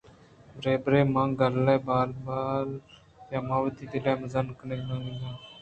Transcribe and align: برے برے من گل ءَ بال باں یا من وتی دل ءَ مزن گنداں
برے 0.57 0.73
برے 0.83 1.01
من 1.13 1.29
گل 1.39 1.67
ءَ 1.73 1.85
بال 1.85 2.09
باں 2.23 2.53
یا 3.31 3.39
من 3.47 3.57
وتی 3.63 3.85
دل 3.91 4.05
ءَ 4.11 4.19
مزن 4.21 4.47
گنداں 4.57 5.33